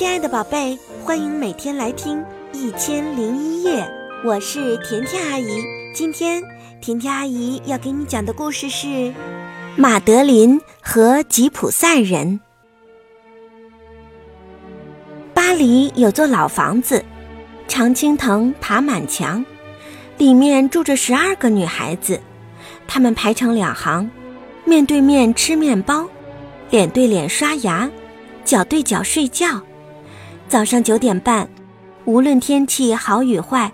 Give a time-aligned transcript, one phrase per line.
[0.00, 2.16] 亲爱的宝贝，欢迎每天来听
[2.54, 3.82] 《一千零一夜》，
[4.26, 5.62] 我是甜甜阿姨。
[5.94, 6.42] 今天
[6.80, 8.86] 甜甜阿姨要给你讲的故事是
[9.76, 12.40] 《马德琳和吉普赛人》。
[15.34, 17.04] 巴黎有座老房子，
[17.68, 19.44] 常青藤爬满墙，
[20.16, 22.18] 里面住着十二个女孩子，
[22.88, 24.10] 她们排成两行，
[24.64, 26.08] 面对面吃面包，
[26.70, 27.90] 脸对脸刷牙，
[28.46, 29.60] 脚对脚睡觉。
[30.50, 31.48] 早上九点半，
[32.06, 33.70] 无论天气好与坏，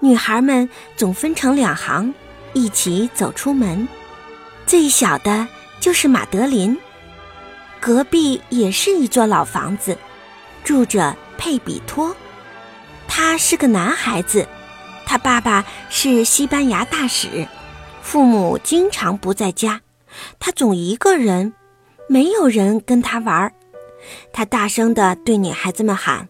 [0.00, 2.12] 女孩们总分成两行，
[2.54, 3.86] 一起走出门。
[4.66, 5.46] 最小的
[5.78, 6.76] 就是马德琳。
[7.78, 9.96] 隔壁也是一座老房子，
[10.64, 12.12] 住着佩比托。
[13.06, 14.44] 他是个男孩子，
[15.06, 17.46] 他爸爸是西班牙大使，
[18.02, 19.80] 父母经常不在家，
[20.40, 21.52] 他总一个人，
[22.08, 23.52] 没有人跟他玩儿。
[24.32, 26.28] 他大声地对女孩子们喊：“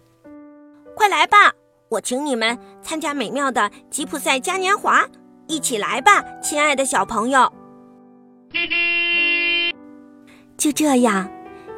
[0.97, 1.53] 快来吧，
[1.89, 5.07] 我请你们参加美妙的吉普赛嘉年华！
[5.47, 7.53] 一起来吧，亲爱的小朋友！”
[10.57, 11.31] 就这样，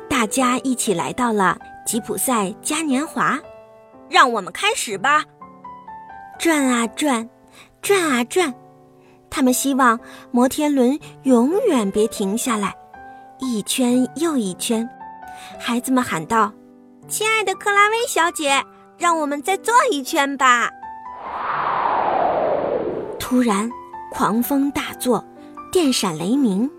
[0.08, 3.38] 大家一起来到了吉普赛嘉年华。
[4.08, 5.24] 让我们开始吧！
[6.38, 7.28] 转啊转，
[7.80, 8.52] 转啊转，
[9.30, 10.00] 他们希望
[10.32, 12.74] 摩天轮永远别停下来，
[13.38, 14.88] 一圈又一圈。
[15.58, 16.52] 孩子们喊道
[17.08, 18.64] ：“亲爱的克拉薇小姐，
[18.98, 20.70] 让我们再坐一圈吧！”
[23.18, 23.70] 突然，
[24.10, 25.24] 狂风大作，
[25.70, 26.70] 电闪雷鸣，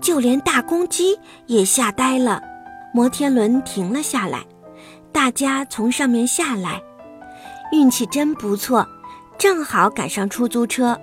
[0.00, 2.42] 就连大公鸡也吓呆了。
[2.92, 4.44] 摩天轮停了下来，
[5.12, 6.82] 大家从上面下来，
[7.72, 8.88] 运气真不错，
[9.38, 10.98] 正好赶上出租车。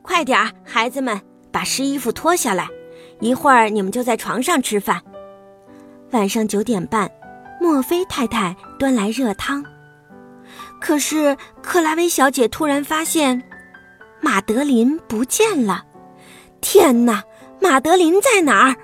[0.00, 2.68] 快点儿，孩子们，把湿衣服脱下来。
[3.22, 5.00] 一会儿你们就在床上吃饭。
[6.10, 7.08] 晚上九点半，
[7.60, 9.64] 墨菲太太端来热汤。
[10.80, 13.40] 可是克拉薇小姐突然发现，
[14.20, 15.84] 马德琳不见了。
[16.60, 17.22] 天哪，
[17.60, 18.76] 马德琳在哪儿？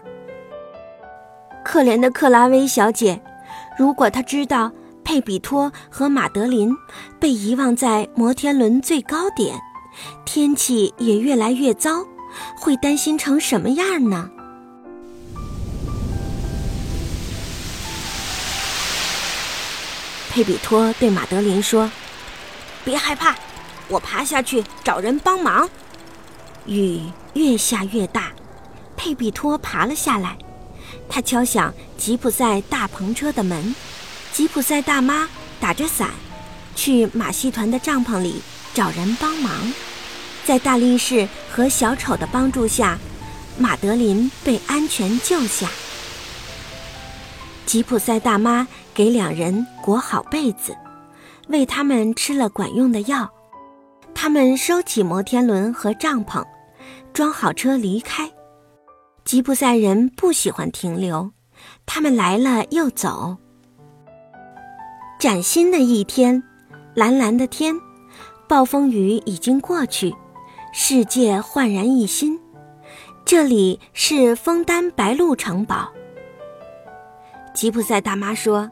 [1.65, 3.21] 可怜的克拉薇小姐，
[3.77, 4.71] 如果她知道
[5.03, 6.73] 佩比托和马德琳
[7.19, 9.59] 被遗忘在摩天轮最高点，
[10.25, 12.07] 天气也越来越糟。
[12.57, 14.31] 会担心成什么样呢？
[20.31, 21.91] 佩比托对马德琳说
[22.85, 23.35] ：“别害怕，
[23.89, 25.69] 我爬下去找人帮忙。”
[26.67, 27.03] 雨
[27.35, 28.31] 越下越大，
[28.97, 30.37] 佩比托爬了下来。
[31.09, 33.75] 他敲响吉普赛大篷车的门。
[34.33, 35.29] 吉普赛大妈
[35.59, 36.11] 打着伞，
[36.77, 38.41] 去马戏团的帐篷里
[38.75, 39.53] 找人帮忙。
[40.49, 42.99] 在大力士和小丑的帮助下，
[43.59, 45.69] 马德琳被安全救下。
[47.67, 50.75] 吉普赛大妈给两人裹好被子，
[51.49, 53.31] 为他们吃了管用的药。
[54.15, 56.43] 他们收起摩天轮和帐篷，
[57.13, 58.33] 装好车离开。
[59.27, 61.31] 吉普赛人不喜欢停留，
[61.85, 63.37] 他们来了又走。
[65.21, 66.43] 崭新的一天，
[66.95, 67.79] 蓝蓝的天，
[68.49, 70.15] 暴风雨已经过去。
[70.81, 72.39] 世界焕然一新，
[73.25, 75.89] 这里是枫丹白露城堡。
[77.53, 78.71] 吉普赛大妈说：“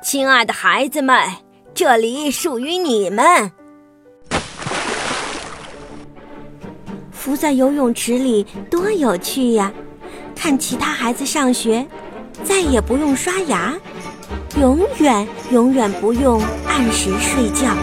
[0.00, 1.18] 亲爱的孩子们，
[1.74, 3.50] 这里属于你们。
[7.10, 9.72] 浮在游泳池里多有趣呀！
[10.36, 11.84] 看其他孩子上学，
[12.44, 13.76] 再也不用刷牙，
[14.56, 17.74] 永远永远不用按时睡觉。”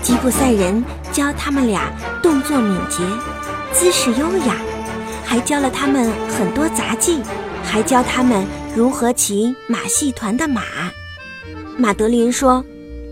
[0.00, 1.92] 吉普赛人教他们俩
[2.22, 3.04] 动作敏捷，
[3.72, 4.56] 姿势优雅，
[5.24, 7.20] 还教了他们很多杂技，
[7.62, 10.62] 还教他们如何骑马戏团的马。
[11.76, 12.64] 马德琳说：“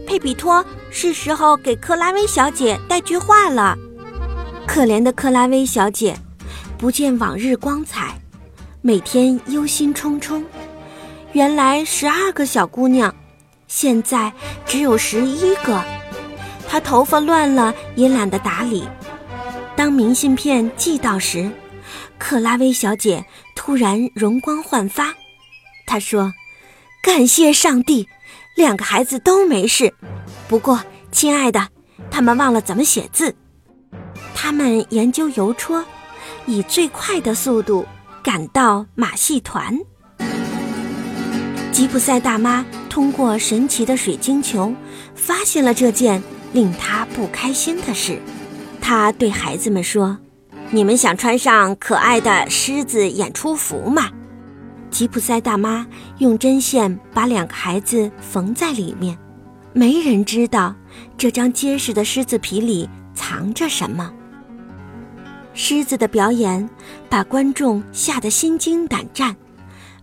[0.08, 3.76] 佩比托，是时候给克拉薇小姐带句话了。”
[4.66, 6.16] 可怜的克拉薇小姐，
[6.78, 8.18] 不见往日光彩，
[8.80, 10.42] 每天忧心忡忡。
[11.32, 13.14] 原来十二个小姑娘，
[13.68, 14.32] 现在
[14.64, 15.82] 只有十一个。
[16.70, 18.84] 他头发乱了也懒得打理。
[19.74, 21.50] 当明信片寄到时，
[22.16, 23.24] 克拉薇小姐
[23.56, 25.12] 突然容光焕发。
[25.84, 26.32] 她说
[27.02, 28.06] ：“感谢上帝，
[28.54, 29.92] 两个孩子都没事。
[30.46, 30.80] 不过，
[31.10, 31.66] 亲爱的，
[32.08, 33.34] 他们忘了怎么写字。
[34.32, 35.84] 他们研究邮戳，
[36.46, 37.84] 以最快的速度
[38.22, 39.76] 赶到马戏团。”
[41.72, 44.72] 吉普赛大妈通过神奇的水晶球
[45.16, 46.22] 发现了这件。
[46.52, 48.18] 令他不开心的是，
[48.80, 50.18] 他对孩子们说
[50.70, 54.10] ：“你们想穿上可爱的狮子演出服吗？
[54.90, 55.86] 吉普赛大妈
[56.18, 59.16] 用针线把两个孩子缝在里面，
[59.72, 60.74] 没人知道
[61.16, 64.12] 这张结实的狮子皮里藏着什么。
[65.54, 66.68] 狮子的表演
[67.08, 69.36] 把观众吓得心惊胆战，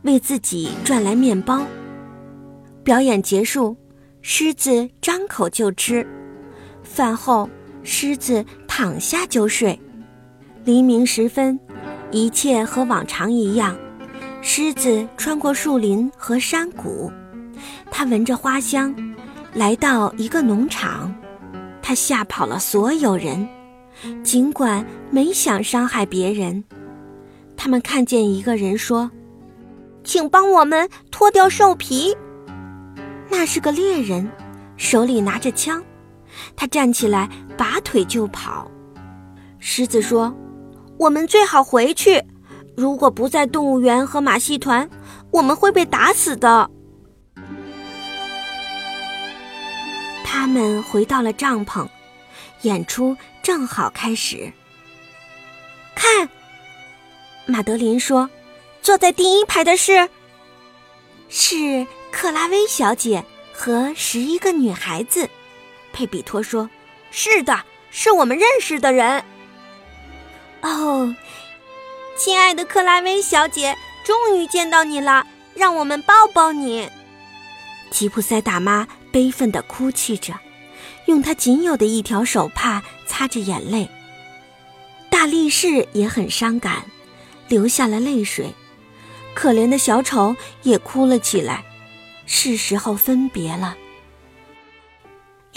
[0.04, 1.66] 为自己赚来面包。
[2.84, 3.76] 表演结束，
[4.22, 6.08] 狮子张口就吃，
[6.88, 7.50] 饭后
[7.84, 9.80] 狮子躺下就睡。
[10.64, 11.60] 黎明时分，
[12.12, 13.76] 一切和往常一样。
[14.42, 17.12] 狮子穿过树林和山谷，
[17.92, 18.96] 它闻着花香，
[19.54, 21.14] 来到一个农场。
[21.82, 23.48] 它吓跑了所有人，
[24.24, 26.64] 尽管没想伤害别人。
[27.56, 29.10] 他们看见一个人说
[30.04, 32.16] ：“请帮我们脱掉兽皮。”
[33.30, 34.30] 那是个猎人，
[34.78, 35.84] 手里拿着枪。
[36.56, 38.70] 他站起来，拔腿就跑。
[39.60, 40.36] 狮子说
[40.98, 42.24] ：“我们最好回去。”
[42.78, 44.88] 如果不在动物园和马戏团，
[45.32, 46.70] 我们会被打死的。
[50.24, 51.88] 他们回到了帐篷，
[52.62, 54.54] 演出正好开始。
[55.96, 56.30] 看，
[57.48, 58.30] 马德琳说
[58.84, 60.08] ：“坐在第一排的是，
[61.30, 65.28] 是克拉薇小姐和十一个女孩子。”
[65.98, 66.70] 佩比托说
[67.10, 69.24] ：“是的，是我们认识的人。”
[70.62, 71.16] 哦。
[72.16, 76.88] 亲爱的克拉薇小姐，终于见到你了，让我们抱抱你。
[77.90, 80.36] 吉普赛大妈悲愤地哭泣着，
[81.06, 83.90] 用她仅有的一条手帕擦着眼泪。
[85.10, 86.86] 大力士也很伤感，
[87.48, 88.54] 流下了泪水。
[89.34, 91.64] 可怜的小丑也哭了起来。
[92.28, 93.76] 是时候分别了。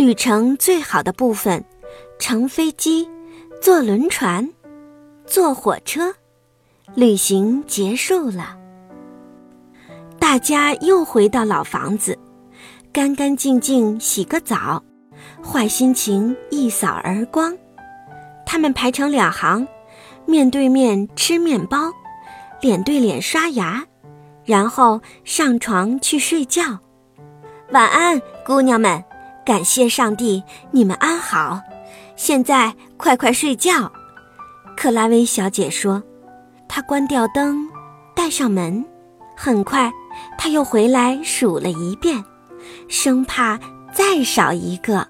[0.01, 1.63] 旅程最好的部分：
[2.19, 3.07] 乘飞机，
[3.61, 4.51] 坐轮船，
[5.27, 6.15] 坐火车。
[6.95, 8.57] 旅行结束了，
[10.19, 12.19] 大家又回到老房子，
[12.91, 14.83] 干干净净洗个澡，
[15.45, 17.55] 坏心情一扫而光。
[18.47, 19.69] 他们排成两行，
[20.25, 21.93] 面对面吃面包，
[22.63, 23.85] 脸对脸刷牙，
[24.47, 26.79] 然后上床去睡觉。
[27.73, 29.05] 晚安，姑娘们！
[29.51, 31.61] 感谢上帝，你们安好。
[32.15, 33.91] 现在快快睡觉。
[34.77, 36.01] 克拉薇小姐说。
[36.69, 37.69] 她关掉灯，
[38.15, 38.85] 带上门，
[39.37, 39.91] 很快
[40.39, 42.25] 她又回来数了一遍，
[42.87, 43.59] 生怕
[43.93, 45.05] 再少一个。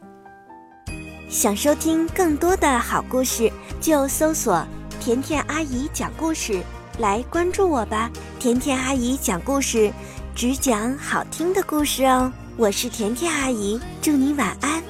[1.28, 4.66] 想收听更多的好故事，就搜索
[4.98, 6.62] “甜甜阿姨讲故事”
[6.98, 8.10] 来关注我吧。
[8.38, 9.92] 甜甜阿姨讲故事，
[10.34, 12.32] 只讲好听的故事哦。
[12.60, 14.82] 我是甜甜阿姨，祝你晚安。